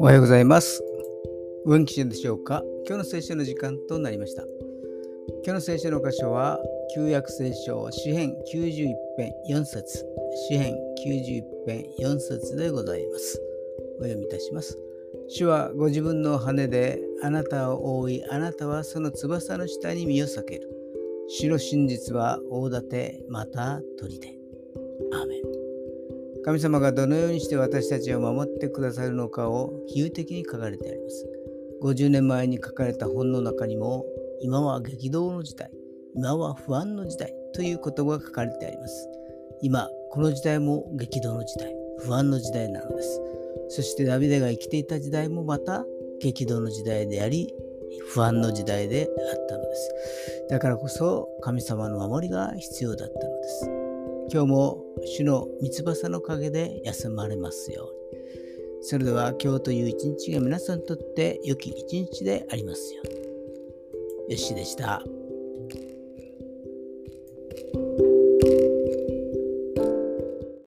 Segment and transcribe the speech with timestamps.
[0.00, 0.82] おはようございます。
[1.64, 2.64] お元気でしょうか？
[2.84, 4.42] 今日の聖書の時間となりました。
[5.44, 6.58] 今日の聖書の箇所は、
[6.96, 10.04] 旧約聖書詩編91編4節
[10.48, 10.74] 詩編
[11.06, 13.40] 91編4節でございます。
[14.00, 14.76] お読みいたします。
[15.28, 20.68] 主はご自分の羽であなたを覆い、あなたはその翼の下に身を避ける。
[21.28, 24.43] 主の真実は大盾、また砦。
[25.12, 25.42] アメン。
[26.44, 31.26] 神様がどのようにして私たちを守ってくださるのかを比喩的に書かれてあります。
[31.82, 34.04] 50年前に書かれた本の中にも、
[34.40, 35.70] 今は激動の時代、
[36.14, 39.08] 今は不安の時代という言葉が書かれてあります。
[39.62, 43.20] 今、この時代も激動の時代、不安の時代なのです。
[43.68, 45.84] そしてダビデが生きていた時代もまた
[46.20, 47.52] 激動の時代であり、
[48.08, 49.94] 不安の時代であったのです。
[50.50, 53.70] だからこそ神様の守りが必要だったのです。
[54.30, 58.22] 今日も主の三翼の陰で休まれますように。
[58.82, 63.08] それでは今日という一日が皆さんにとって良き一日でありますよう
[64.28, 64.34] に。
[64.34, 65.02] よしでした。